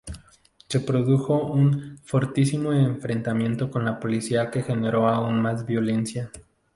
Se 0.67 0.79
produjo 0.79 1.43
un 1.45 1.99
fortísimo 2.03 2.73
enfrentamiento 2.73 3.69
con 3.69 3.85
la 3.85 3.99
policía 3.99 4.49
que 4.49 4.63
generó 4.63 5.07
aún 5.07 5.39
más 5.39 5.67
violencia. 5.67 6.31